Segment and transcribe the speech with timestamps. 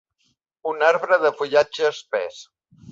[0.71, 2.43] Un arbre de fullatge espès.